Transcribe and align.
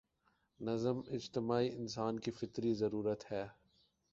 نظم 0.59 1.01
اجتماعی 1.07 1.69
انسان 1.75 2.19
کی 2.19 2.31
فطری 2.31 2.73
ضرورت 2.73 3.31
ہے۔ 3.31 3.47